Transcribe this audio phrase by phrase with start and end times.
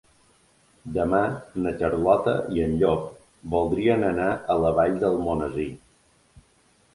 [0.93, 1.19] Demà
[1.65, 3.03] na Carlota i en Llop
[3.57, 5.69] voldrien anar a la Vall d'Almonesir.